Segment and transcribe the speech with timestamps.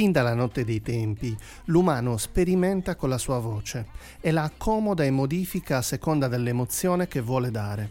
[0.00, 3.88] Fin dalla notte dei tempi, l'umano sperimenta con la sua voce
[4.18, 7.90] e la accomoda e modifica a seconda dell'emozione che vuole dare.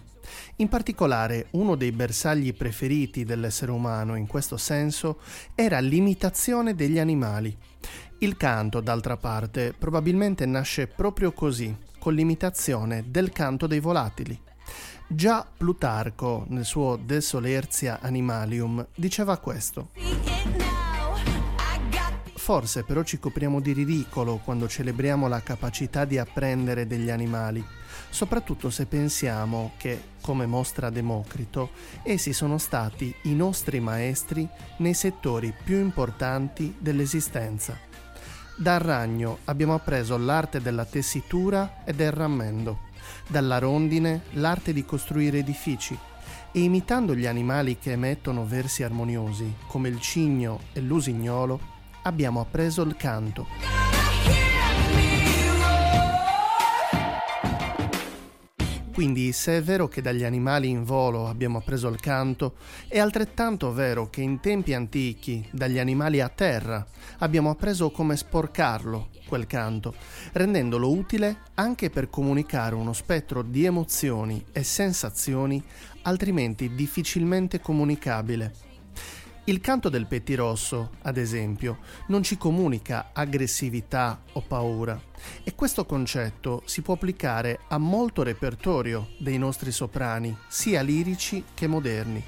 [0.55, 5.19] In particolare, uno dei bersagli preferiti dell'essere umano in questo senso
[5.53, 7.55] era l'imitazione degli animali.
[8.17, 14.41] Il canto, d'altra parte, probabilmente nasce proprio così, con l'imitazione del canto dei volatili.
[15.07, 19.89] Già Plutarco, nel suo De Solerzia Animalium, diceva questo.
[22.49, 27.63] Forse però ci copriamo di ridicolo quando celebriamo la capacità di apprendere degli animali,
[28.09, 31.69] soprattutto se pensiamo che, come mostra Democrito,
[32.01, 37.77] essi sono stati i nostri maestri nei settori più importanti dell'esistenza.
[38.57, 42.79] Dal ragno abbiamo appreso l'arte della tessitura e del rammendo,
[43.27, 45.95] dalla rondine l'arte di costruire edifici,
[46.51, 51.77] e imitando gli animali che emettono versi armoniosi, come il cigno e l'usignolo,
[52.09, 53.45] abbiamo appreso il canto.
[58.91, 62.55] Quindi se è vero che dagli animali in volo abbiamo appreso il canto,
[62.89, 66.85] è altrettanto vero che in tempi antichi dagli animali a terra
[67.19, 69.93] abbiamo appreso come sporcarlo, quel canto,
[70.33, 75.63] rendendolo utile anche per comunicare uno spettro di emozioni e sensazioni
[76.01, 78.67] altrimenti difficilmente comunicabile
[79.49, 85.01] il canto del pettirosso, ad esempio, non ci comunica aggressività o paura
[85.43, 91.65] e questo concetto si può applicare a molto repertorio dei nostri soprani, sia lirici che
[91.65, 92.23] moderni.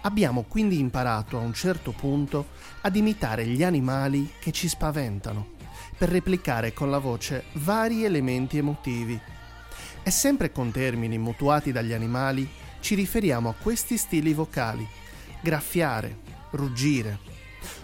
[0.00, 2.48] Abbiamo quindi imparato a un certo punto
[2.80, 5.50] ad imitare gli animali che ci spaventano,
[5.96, 9.20] per replicare con la voce vari elementi emotivi.
[10.02, 12.48] E sempre con termini mutuati dagli animali
[12.80, 14.84] ci riferiamo a questi stili vocali,
[15.42, 17.18] graffiare, ruggire.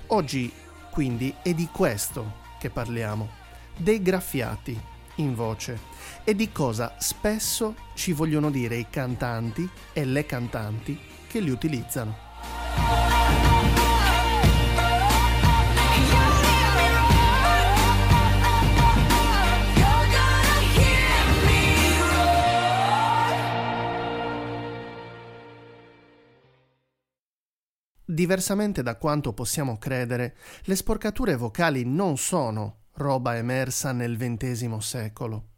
[0.09, 0.53] Oggi
[0.91, 3.29] quindi è di questo che parliamo,
[3.77, 4.79] dei graffiati
[5.17, 5.79] in voce
[6.25, 12.26] e di cosa spesso ci vogliono dire i cantanti e le cantanti che li utilizzano.
[28.09, 30.37] Diversamente da quanto possiamo credere,
[30.67, 35.49] le sporcature vocali non sono roba emersa nel XX secolo.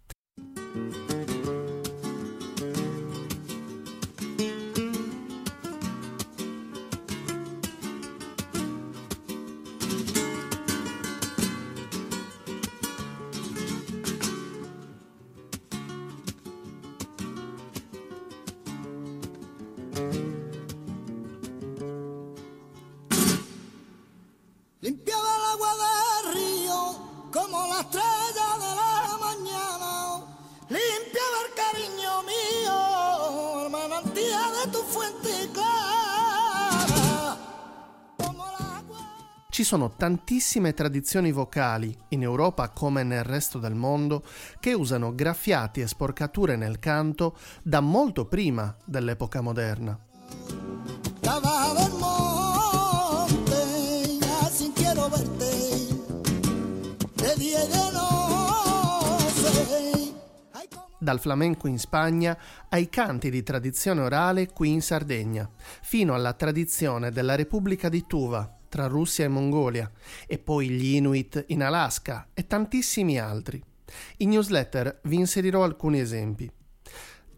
[40.08, 44.24] Tantissime tradizioni vocali, in Europa come nel resto del mondo,
[44.58, 49.98] che usano graffiati e sporcature nel canto da molto prima dell'epoca moderna.
[61.00, 62.36] dal flamenco in Spagna
[62.68, 65.48] ai canti di tradizione orale qui in Sardegna,
[65.80, 69.90] fino alla tradizione della Repubblica di Tuva, tra Russia e Mongolia,
[70.26, 73.62] e poi gli Inuit in Alaska e tantissimi altri.
[74.18, 76.50] In newsletter vi inserirò alcuni esempi.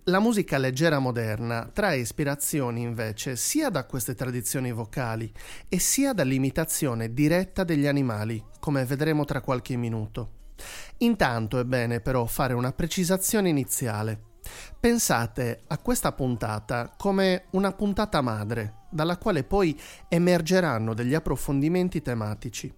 [0.05, 5.31] La musica leggera moderna trae ispirazioni invece sia da queste tradizioni vocali
[5.69, 10.38] e sia dall'imitazione diretta degli animali, come vedremo tra qualche minuto.
[10.99, 14.21] Intanto è bene però fare una precisazione iniziale.
[14.81, 19.78] Pensate a questa puntata come una puntata madre, dalla quale poi
[20.08, 22.72] emergeranno degli approfondimenti tematici.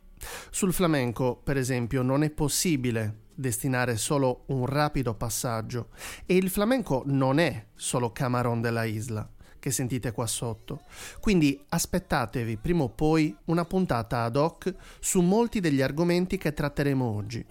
[0.50, 5.88] Sul flamenco, per esempio, non è possibile destinare solo un rapido passaggio
[6.26, 9.28] e il flamenco non è solo Camarón della Isla
[9.62, 10.80] che sentite qua sotto.
[11.20, 17.04] Quindi aspettatevi prima o poi una puntata ad hoc su molti degli argomenti che tratteremo
[17.04, 17.46] oggi.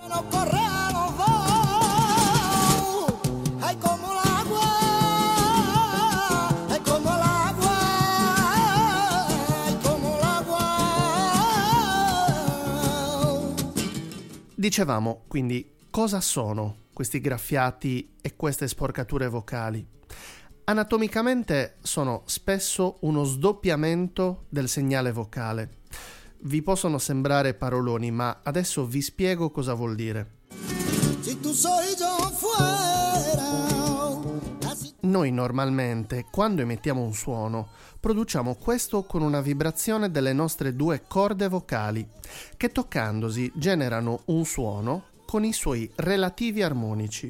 [14.61, 19.83] Dicevamo quindi cosa sono questi graffiati e queste sporcature vocali.
[20.65, 25.77] Anatomicamente sono spesso uno sdoppiamento del segnale vocale.
[26.41, 30.41] Vi possono sembrare paroloni, ma adesso vi spiego cosa vuol dire.
[35.11, 37.67] Noi normalmente, quando emettiamo un suono,
[37.99, 42.07] produciamo questo con una vibrazione delle nostre due corde vocali,
[42.55, 47.29] che toccandosi generano un suono con i suoi relativi armonici.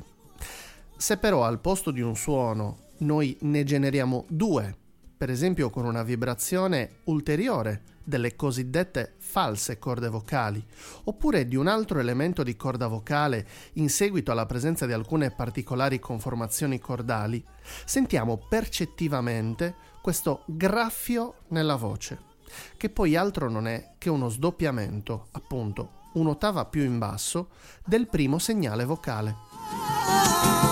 [0.95, 4.77] Se però al posto di un suono noi ne generiamo due,
[5.21, 10.65] per esempio con una vibrazione ulteriore delle cosiddette false corde vocali,
[11.03, 15.99] oppure di un altro elemento di corda vocale in seguito alla presenza di alcune particolari
[15.99, 17.45] conformazioni cordali,
[17.85, 22.19] sentiamo percettivamente questo graffio nella voce,
[22.75, 27.49] che poi altro non è che uno sdoppiamento, appunto, un'ottava più in basso,
[27.85, 30.70] del primo segnale vocale.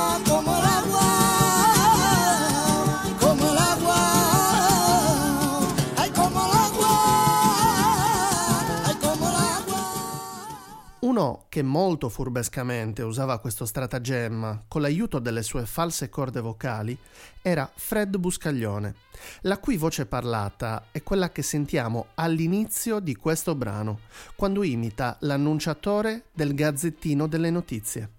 [11.10, 16.96] Uno che molto furbescamente usava questo stratagemma con l'aiuto delle sue false corde vocali
[17.42, 18.94] era Fred Buscaglione,
[19.42, 24.02] la cui voce parlata è quella che sentiamo all'inizio di questo brano,
[24.36, 28.19] quando imita l'annunciatore del Gazzettino delle Notizie.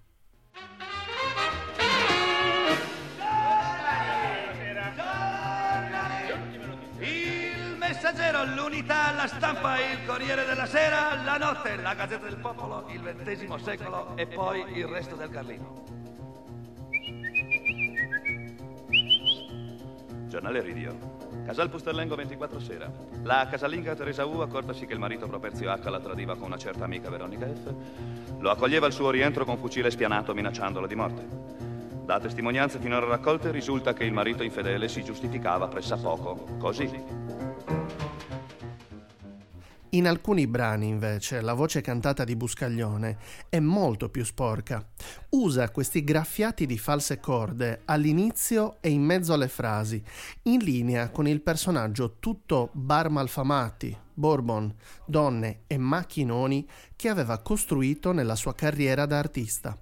[7.91, 13.01] Messaggero, l'unità, la stampa, il Corriere della Sera, la notte, la Gazzetta del Popolo, il
[13.01, 15.83] XX secolo e poi il resto del Carlino.
[20.29, 21.19] Giornale Ridio.
[21.45, 22.89] Casal Pusterlengo 24 sera.
[23.23, 26.85] La casalinga Teresa U accortasi che il marito Properzio H la tradiva con una certa
[26.85, 27.73] amica Veronica F.
[28.39, 31.27] Lo accoglieva al suo rientro con fucile spianato minacciandolo di morte.
[32.05, 37.30] Da testimonianze finora raccolte risulta che il marito infedele si giustificava pressappoco così.
[39.93, 43.17] In alcuni brani, invece, la voce cantata di Buscaglione
[43.49, 44.87] è molto più sporca.
[45.31, 50.01] Usa questi graffiati di false corde all'inizio e in mezzo alle frasi,
[50.43, 54.73] in linea con il personaggio tutto bar malfamati, bourbon,
[55.05, 56.65] donne e macchinoni
[56.95, 59.77] che aveva costruito nella sua carriera da artista.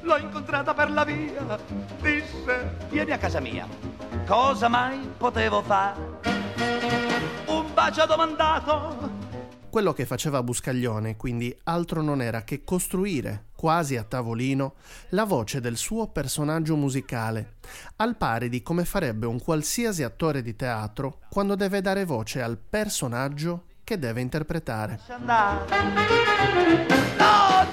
[0.00, 1.58] L'ho incontrata per la via,
[2.00, 3.68] disse, vieni a casa mia.
[4.26, 6.13] Cosa mai potevo fare?
[7.84, 9.32] Bacio domandato.
[9.68, 14.74] Quello che faceva Buscaglione, quindi, altro non era che costruire, quasi a tavolino,
[15.10, 17.56] la voce del suo personaggio musicale,
[17.96, 22.56] al pari di come farebbe un qualsiasi attore di teatro quando deve dare voce al
[22.56, 25.00] personaggio che deve interpretare.
[25.18, 25.66] No,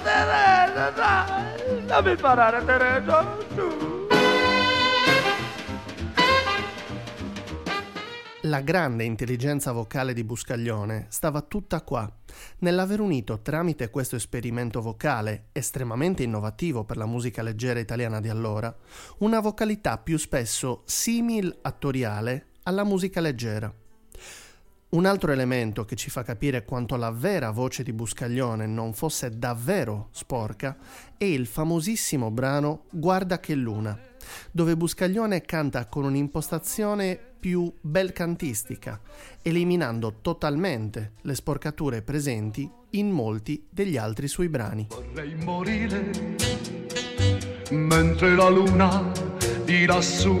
[0.02, 3.91] Teresa, dai, dammi parare, Teresa,
[8.52, 12.06] La grande intelligenza vocale di Buscaglione stava tutta qua,
[12.58, 18.76] nell'aver unito tramite questo esperimento vocale, estremamente innovativo per la musica leggera italiana di allora,
[19.20, 23.72] una vocalità più spesso simil-attoriale alla musica leggera.
[24.90, 29.30] Un altro elemento che ci fa capire quanto la vera voce di Buscaglione non fosse
[29.38, 30.76] davvero sporca
[31.16, 33.98] è il famosissimo brano Guarda che luna,
[34.50, 39.00] dove Buscaglione canta con un'impostazione più belcantistica,
[39.42, 44.86] eliminando totalmente le sporcature presenti in molti degli altri suoi brani.
[44.88, 46.10] Vorrei morire
[47.70, 49.10] mentre la luna
[49.64, 50.38] di lassù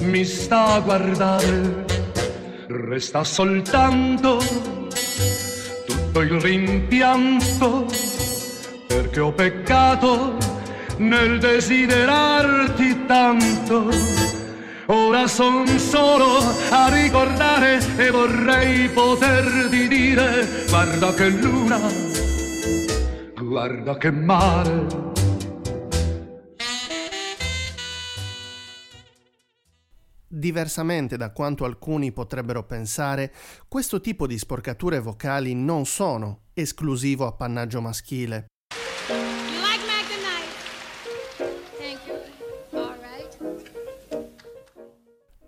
[0.00, 1.84] mi sta a guardare.
[2.66, 4.38] Resta soltanto
[5.86, 7.86] tutto il rimpianto
[8.86, 10.41] perché ho peccato
[11.02, 13.90] nel desiderarti tanto
[14.86, 16.38] Ora son solo
[16.70, 21.80] a ricordare e vorrei poterti dire guarda che luna,
[23.40, 25.10] guarda che mare.
[30.26, 33.32] Diversamente da quanto alcuni potrebbero pensare,
[33.68, 38.46] questo tipo di sporcature vocali non sono esclusivo appannaggio maschile.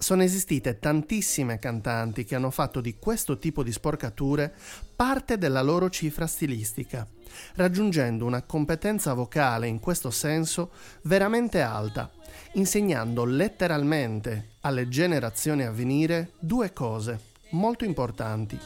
[0.04, 4.54] Sono esistite tantissime cantanti che hanno fatto di questo tipo di sporcature
[4.94, 7.08] parte della loro cifra stilistica,
[7.54, 10.72] raggiungendo una competenza vocale in questo senso
[11.04, 12.10] veramente alta,
[12.52, 17.18] insegnando letteralmente alle generazioni a venire due cose
[17.52, 18.58] molto importanti.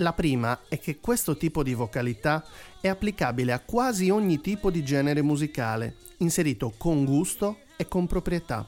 [0.00, 2.42] La prima è che questo tipo di vocalità
[2.80, 8.66] è applicabile a quasi ogni tipo di genere musicale, inserito con gusto e con proprietà.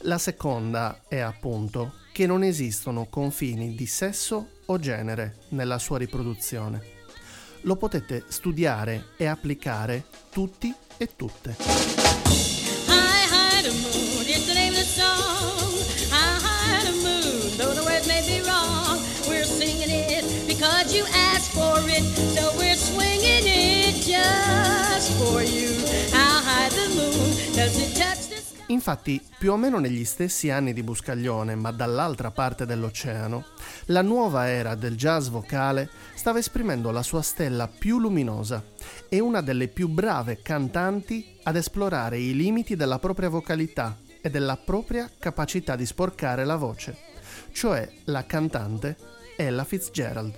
[0.00, 6.94] La seconda è appunto che non esistono confini di sesso o genere nella sua riproduzione.
[7.62, 11.56] Lo potete studiare e applicare tutti e tutte.
[12.88, 13.28] High,
[21.76, 22.04] for it,
[22.34, 25.74] so we're swinging it just for you.
[26.12, 30.72] How high the moon does it touch the Infatti, più o meno negli stessi anni
[30.72, 33.44] di Buscaglione, ma dall'altra parte dell'oceano,
[33.86, 38.64] la nuova era del jazz vocale stava esprimendo la sua stella più luminosa
[39.08, 44.56] e una delle più brave cantanti ad esplorare i limiti della propria vocalità e della
[44.56, 46.96] propria capacità di sporcare la voce,
[47.52, 50.32] cioè la cantante Ella Fitzgerald.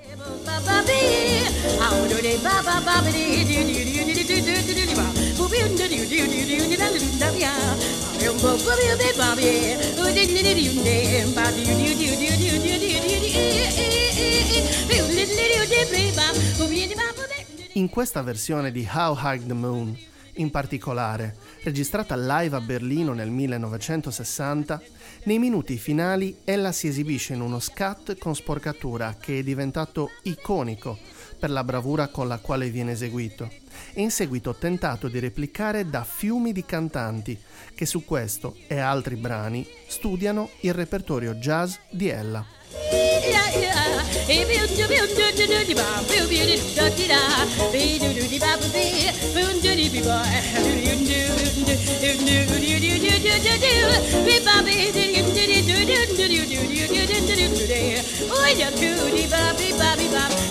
[17.75, 19.97] In questa versione di How High the Moon,
[20.39, 24.83] in particolare, registrata live a Berlino nel 1960,
[25.25, 30.99] nei minuti finali ella si esibisce in uno scat con sporcatura che è diventato iconico
[31.39, 33.49] per la bravura con la quale viene eseguito
[33.93, 37.39] e in seguito tentato di replicare da fiumi di cantanti
[37.75, 42.45] che su questo e altri brani studiano il repertorio jazz di ella.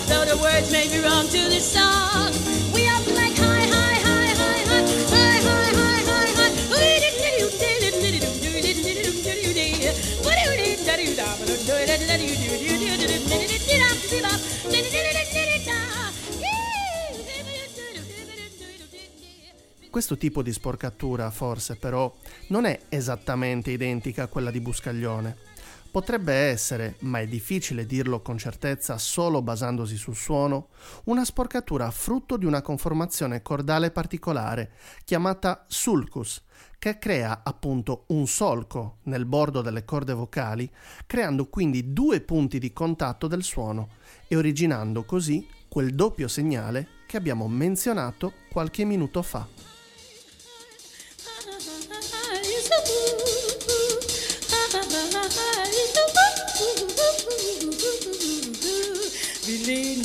[0.08, 2.32] Though the words may be wrong to the song,
[19.90, 22.14] Questo tipo di sporcatura, forse però,
[22.48, 25.36] non è esattamente identica a quella di Buscaglione.
[25.90, 30.68] Potrebbe essere, ma è difficile dirlo con certezza solo basandosi sul suono,
[31.04, 34.72] una sporcatura frutto di una conformazione cordale particolare,
[35.04, 36.42] chiamata sulcus,
[36.78, 40.70] che crea appunto un solco nel bordo delle corde vocali,
[41.06, 43.88] creando quindi due punti di contatto del suono
[44.28, 49.67] e originando così quel doppio segnale che abbiamo menzionato qualche minuto fa.
[59.68, 60.02] Spin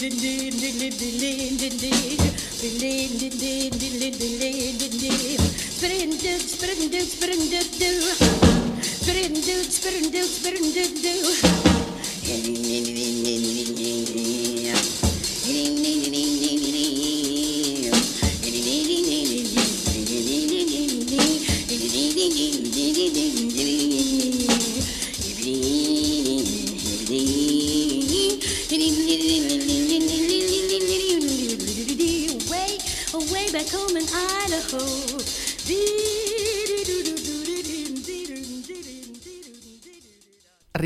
[9.34, 11.14] do, spin do, spin do, do.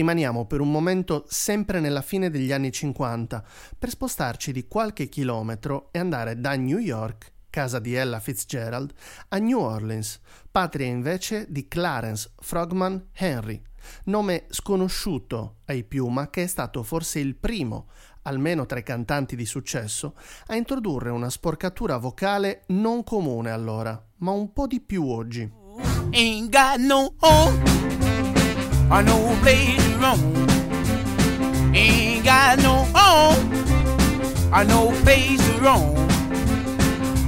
[0.08, 3.44] Rimaniamo per un momento sempre nella fine degli anni 50
[3.78, 8.94] per spostarci di qualche chilometro e andare da New York, casa di Ella Fitzgerald,
[9.28, 13.62] a New Orleans, patria invece di Clarence Frogman Henry,
[14.06, 17.90] nome sconosciuto ai più ma che è stato forse il primo
[18.22, 24.32] almeno tra i cantanti di successo, a introdurre una sporcatura vocale non comune allora, ma
[24.32, 25.52] un po' di più oggi.
[26.12, 27.62] Ain't got no home,
[28.90, 30.48] or no place to roam.
[31.74, 33.52] Ain't got no home,
[34.52, 35.96] or no place to roam.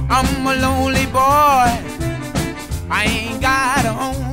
[0.08, 1.70] I'm a lonely boy,
[2.88, 4.28] I ain't got a home.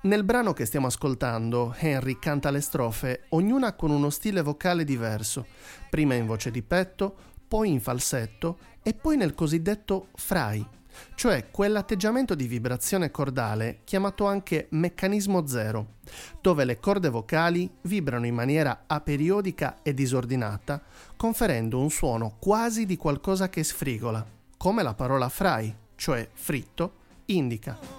[0.00, 5.46] Nel brano che stiamo ascoltando, Henry canta le strofe, ognuna con uno stile vocale diverso,
[5.90, 7.16] prima in voce di petto,
[7.48, 10.64] poi in falsetto e poi nel cosiddetto fry,
[11.14, 15.94] cioè quell'atteggiamento di vibrazione cordale chiamato anche meccanismo zero,
[16.40, 20.82] dove le corde vocali vibrano in maniera aperiodica e disordinata,
[21.16, 24.24] conferendo un suono quasi di qualcosa che sfrigola,
[24.56, 26.92] come la parola fry, cioè fritto,
[27.26, 27.97] indica.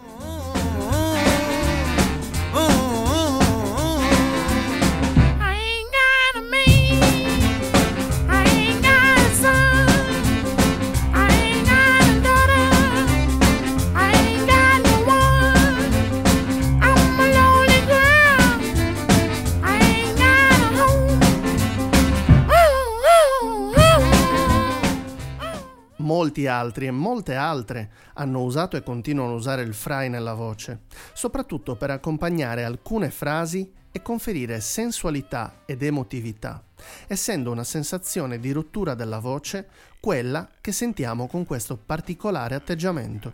[26.30, 30.82] Molti altri e molte altre hanno usato e continuano a usare il fry nella voce,
[31.14, 36.64] soprattutto per accompagnare alcune frasi e conferire sensualità ed emotività,
[37.08, 39.70] essendo una sensazione di rottura della voce
[40.00, 43.34] quella che sentiamo con questo particolare atteggiamento.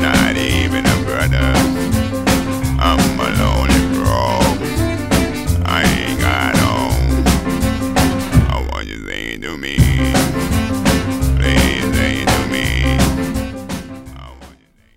[0.00, 1.79] Not even a brother.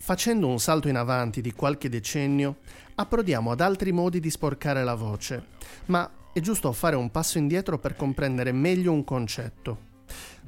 [0.06, 2.58] Facendo un salto in avanti di qualche decennio,
[2.96, 5.46] approdiamo ad altri modi di sporcare la voce,
[5.86, 9.92] ma è giusto fare un passo indietro per comprendere meglio un concetto.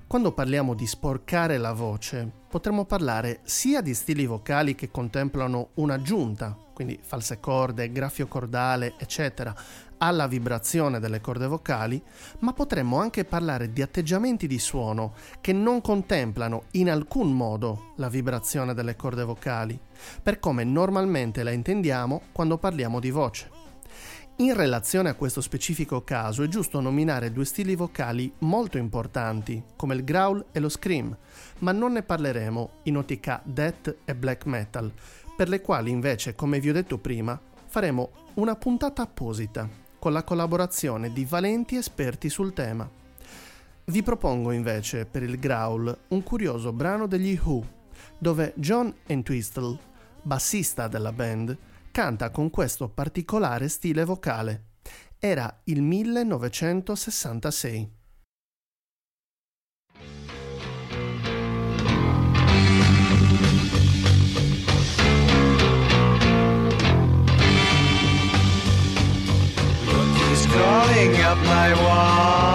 [0.07, 6.57] Quando parliamo di sporcare la voce, potremmo parlare sia di stili vocali che contemplano un'aggiunta,
[6.75, 9.55] quindi false corde, graffio cordale, eccetera,
[9.99, 12.03] alla vibrazione delle corde vocali,
[12.39, 18.09] ma potremmo anche parlare di atteggiamenti di suono che non contemplano in alcun modo la
[18.09, 19.79] vibrazione delle corde vocali,
[20.21, 23.49] per come normalmente la intendiamo quando parliamo di voce.
[24.39, 29.95] In relazione a questo specifico caso è giusto nominare due stili vocali molto importanti, come
[29.95, 31.15] il growl e lo scream,
[31.59, 34.91] ma non ne parleremo in ottica death e black metal,
[35.35, 39.67] per le quali invece, come vi ho detto prima, faremo una puntata apposita
[39.99, 42.89] con la collaborazione di valenti esperti sul tema.
[43.85, 47.67] Vi propongo invece per il growl un curioso brano degli Who,
[48.17, 49.77] dove John Entwistle,
[50.21, 51.57] bassista della band,
[51.91, 54.67] canta con questo particolare stile vocale.
[55.19, 57.91] Era il 1966.
[71.57, 72.54] I was.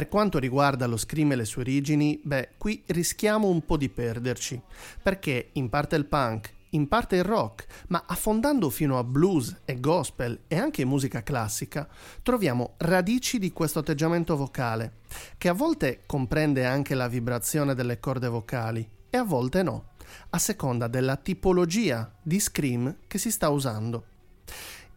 [0.00, 3.90] Per quanto riguarda lo scream e le sue origini, beh, qui rischiamo un po' di
[3.90, 4.58] perderci,
[5.02, 9.78] perché in parte il punk, in parte il rock, ma affondando fino a blues e
[9.78, 11.86] gospel e anche musica classica,
[12.22, 15.00] troviamo radici di questo atteggiamento vocale,
[15.36, 19.90] che a volte comprende anche la vibrazione delle corde vocali e a volte no,
[20.30, 24.09] a seconda della tipologia di scream che si sta usando.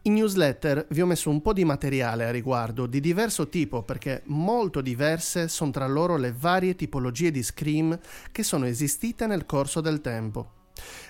[0.06, 4.20] In newsletter vi ho messo un po' di materiale a riguardo di diverso tipo perché
[4.26, 7.98] molto diverse sono tra loro le varie tipologie di scream
[8.30, 10.50] che sono esistite nel corso del tempo.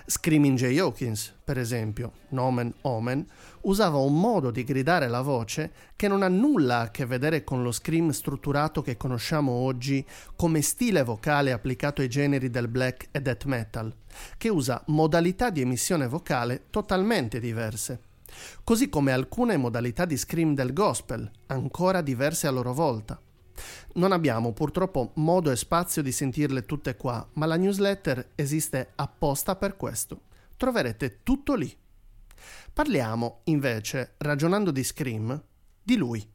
[0.05, 3.25] Screaming Jay Hawkins, per esempio, nomen omen,
[3.63, 7.63] usava un modo di gridare la voce che non ha nulla a che vedere con
[7.63, 10.05] lo scream strutturato che conosciamo oggi
[10.37, 13.93] come stile vocale applicato ai generi del black e death metal,
[14.37, 18.13] che usa modalità di emissione vocale totalmente diverse.
[18.63, 23.19] Così come alcune modalità di scream del gospel, ancora diverse a loro volta.
[23.93, 29.55] Non abbiamo purtroppo modo e spazio di sentirle tutte qua, ma la newsletter esiste apposta
[29.55, 30.21] per questo.
[30.57, 31.75] Troverete tutto lì.
[32.73, 35.41] Parliamo, invece, ragionando di Scream,
[35.81, 36.33] di lui.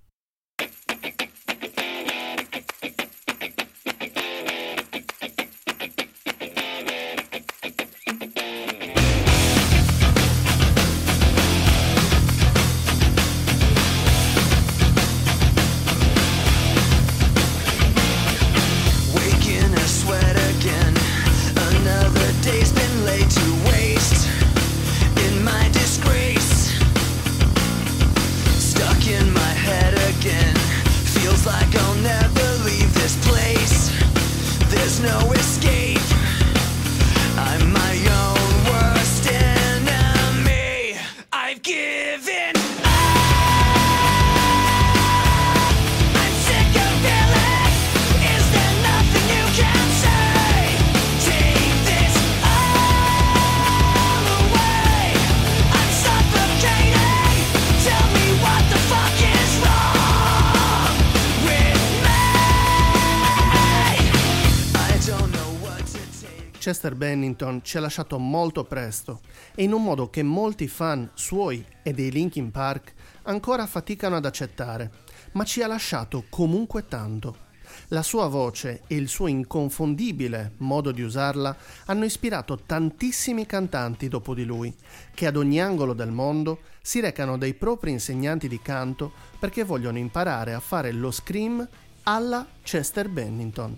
[66.71, 69.23] Chester Bennington ci ha lasciato molto presto
[69.57, 74.25] e in un modo che molti fan suoi e dei Linkin Park ancora faticano ad
[74.25, 74.93] accettare,
[75.33, 77.49] ma ci ha lasciato comunque tanto.
[77.89, 81.57] La sua voce e il suo inconfondibile modo di usarla
[81.87, 84.73] hanno ispirato tantissimi cantanti dopo di lui,
[85.13, 89.99] che ad ogni angolo del mondo si recano dai propri insegnanti di canto perché vogliono
[89.99, 91.69] imparare a fare lo scream
[92.05, 93.77] alla Chester Bennington.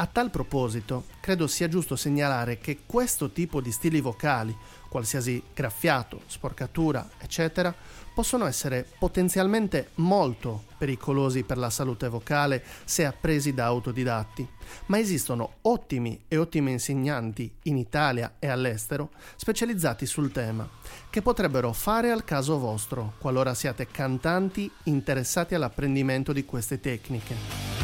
[0.00, 4.56] A tal proposito, credo sia giusto segnalare che questo tipo di stili vocali,
[4.88, 7.74] qualsiasi graffiato, sporcatura, eccetera,
[8.14, 14.46] possono essere potenzialmente molto pericolosi per la salute vocale se appresi da autodidatti,
[14.86, 20.68] ma esistono ottimi e ottimi insegnanti in Italia e all'estero specializzati sul tema,
[21.10, 27.77] che potrebbero fare al caso vostro qualora siate cantanti interessati all'apprendimento di queste tecniche.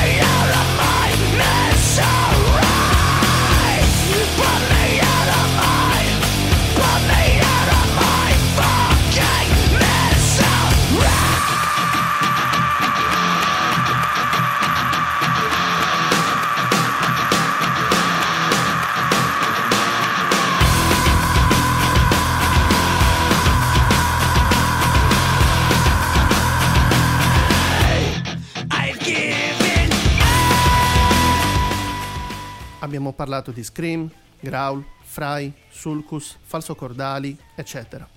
[32.91, 38.09] Abbiamo parlato di Scream, Growl, Fry, Sulcus, falsocordali, eccetera.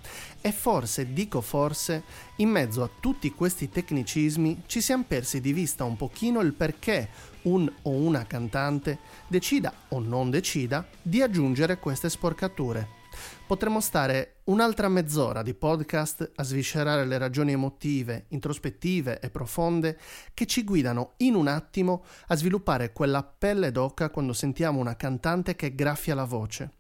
[0.41, 2.01] E forse, dico forse,
[2.37, 7.07] in mezzo a tutti questi tecnicismi ci siamo persi di vista un pochino il perché
[7.43, 13.02] un o una cantante decida o non decida di aggiungere queste sporcature
[13.45, 19.99] Potremmo stare un'altra mezz'ora di podcast a sviscerare le ragioni emotive, introspettive e profonde
[20.33, 25.55] che ci guidano in un attimo a sviluppare quella pelle d'oca quando sentiamo una cantante
[25.55, 26.71] che graffia la voce.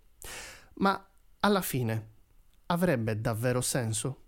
[0.75, 1.07] Ma
[1.39, 2.07] alla fine
[2.67, 4.22] avrebbe davvero senso?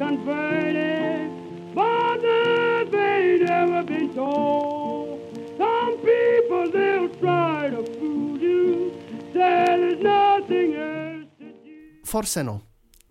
[0.00, 1.30] Converted,
[1.74, 5.20] but this ain't ever been told.
[5.58, 8.92] Some people, they'll try to fool you,
[9.34, 12.00] say there's nothing else to do.
[12.02, 12.68] Forse no.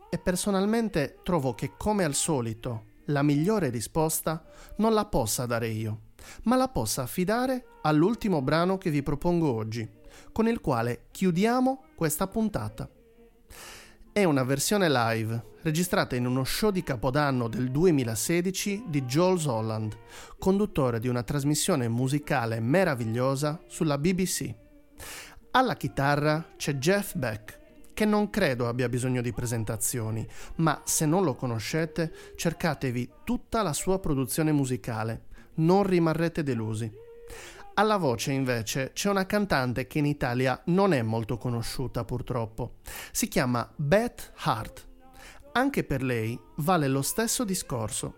[0.10, 4.44] E personalmente trovo che, come al solito, la migliore risposta
[4.78, 6.00] non la possa dare io,
[6.46, 9.88] ma la possa affidare all'ultimo brano che vi propongo oggi
[10.32, 12.90] con il quale chiudiamo questa puntata.
[14.12, 19.98] È una versione live registrata in uno show di Capodanno del 2016 di Jules Holland,
[20.38, 24.54] conduttore di una trasmissione musicale meravigliosa sulla BBC.
[25.52, 27.60] Alla chitarra c'è Jeff Beck,
[27.94, 30.26] che non credo abbia bisogno di presentazioni,
[30.58, 36.90] ma se non lo conoscete cercatevi tutta la sua produzione musicale, non rimarrete delusi.
[37.74, 42.76] Alla voce invece c'è una cantante che in Italia non è molto conosciuta purtroppo.
[43.12, 44.89] Si chiama Beth Hart.
[45.60, 48.16] Anche per lei vale lo stesso discorso.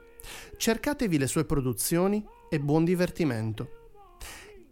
[0.57, 3.95] Cercatevi le sue produzioni e buon divertimento.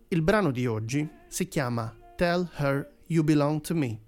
[0.10, 4.02] Il brano di oggi si chiama Tell Her You Belong to Me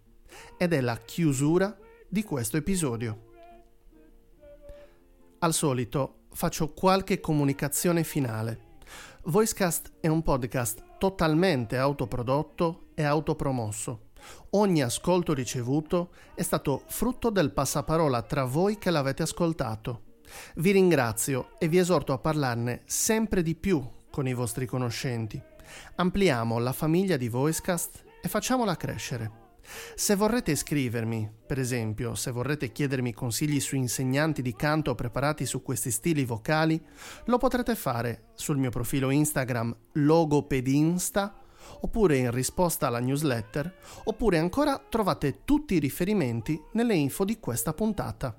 [0.60, 1.76] ed è la chiusura
[2.08, 3.32] di questo episodio.
[5.39, 8.78] Al solito faccio qualche comunicazione finale.
[9.24, 14.11] Voicecast è un podcast totalmente autoprodotto e autopromosso.
[14.51, 20.10] Ogni ascolto ricevuto è stato frutto del passaparola tra voi che l'avete ascoltato.
[20.55, 25.41] Vi ringrazio e vi esorto a parlarne sempre di più con i vostri conoscenti.
[25.95, 29.39] Ampliamo la famiglia di Voicecast e facciamola crescere.
[29.95, 35.62] Se vorrete iscrivermi, per esempio, se vorrete chiedermi consigli su insegnanti di canto preparati su
[35.62, 36.81] questi stili vocali,
[37.25, 41.36] lo potrete fare sul mio profilo Instagram logopedinsta
[41.82, 47.74] oppure in risposta alla newsletter, oppure ancora trovate tutti i riferimenti nelle info di questa
[47.74, 48.36] puntata.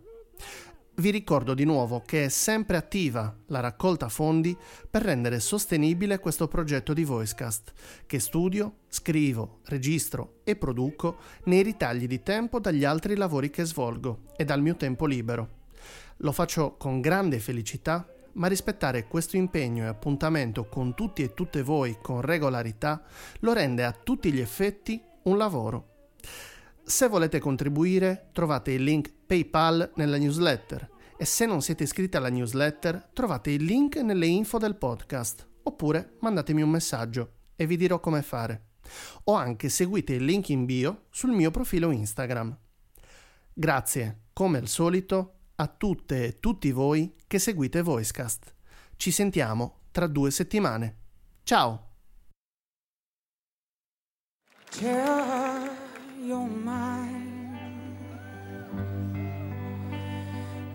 [0.94, 4.54] Vi ricordo di nuovo che è sempre attiva la raccolta fondi
[4.90, 7.72] per rendere sostenibile questo progetto di Voicecast,
[8.04, 14.24] che studio, scrivo, registro e produco nei ritagli di tempo dagli altri lavori che svolgo
[14.36, 15.60] e dal mio tempo libero.
[16.18, 21.62] Lo faccio con grande felicità, ma rispettare questo impegno e appuntamento con tutti e tutte
[21.62, 23.02] voi con regolarità
[23.40, 26.08] lo rende a tutti gli effetti un lavoro.
[26.84, 32.28] Se volete contribuire, trovate il link PayPal nella newsletter e se non siete iscritti alla
[32.28, 38.00] newsletter, trovate il link nelle info del podcast oppure mandatemi un messaggio e vi dirò
[38.00, 38.70] come fare.
[39.24, 42.58] O anche seguite il link in bio sul mio profilo Instagram.
[43.54, 48.52] Grazie, come al solito, a tutte e tutti voi che seguite Voicecast.
[48.96, 50.96] Ci sentiamo tra due settimane.
[51.44, 51.90] Ciao!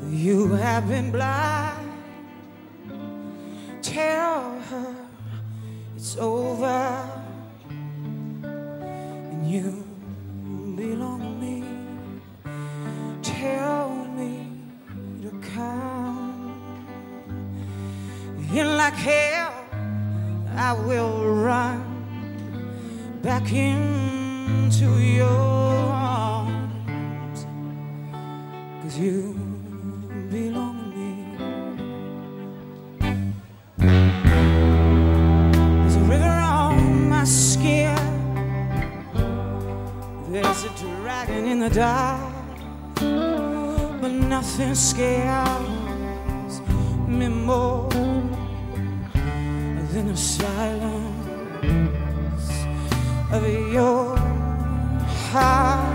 [0.09, 1.91] You have been blind.
[3.81, 4.95] Tell her
[5.95, 7.03] it's over
[8.13, 9.86] and you
[20.59, 21.83] I will run
[23.21, 27.45] back into your arms.
[28.81, 29.35] Cause you
[30.31, 31.37] belong to me.
[35.81, 37.95] There's a river on my skin.
[40.31, 42.33] There's a dragon in the dark.
[44.01, 45.86] But nothing scares
[50.17, 51.21] silence
[53.31, 54.17] of your
[55.29, 55.93] heart.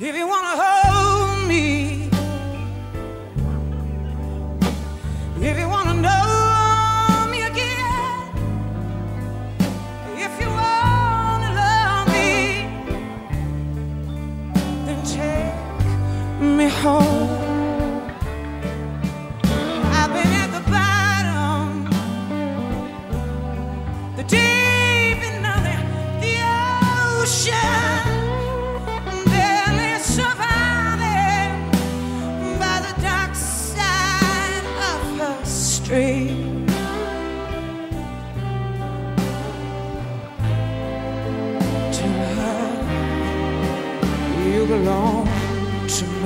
[0.00, 1.75] If you wanna hold me,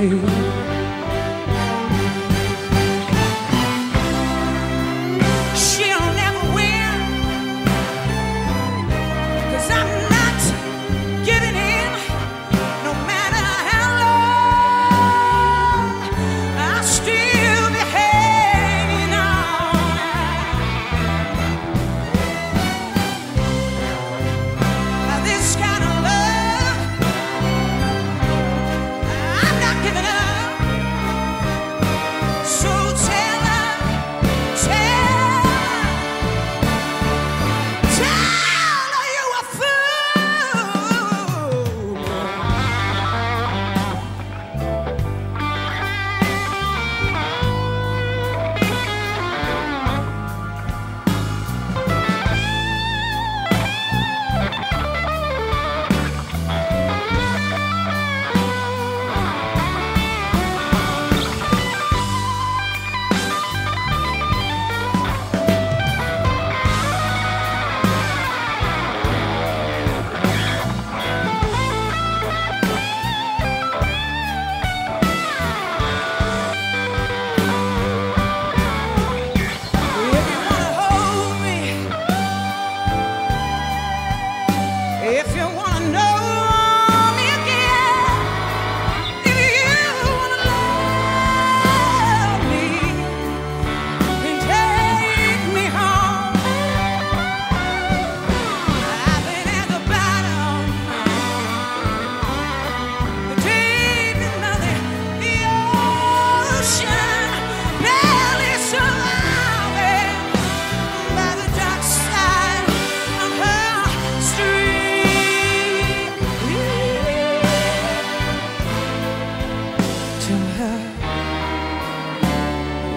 [0.08, 0.39] to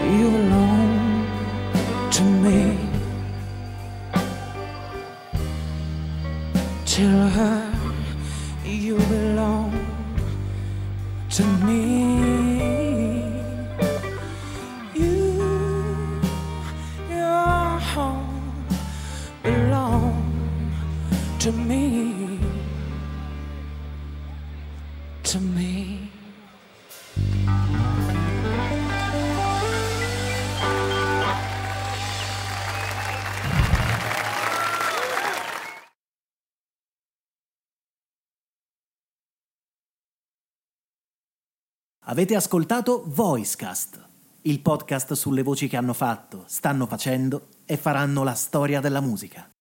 [0.05, 1.27] you belong
[2.11, 2.77] to me.
[6.85, 7.72] Tell her
[42.13, 43.99] Avete ascoltato Voicecast,
[44.41, 49.52] il podcast sulle voci che hanno fatto, stanno facendo e faranno la storia della musica.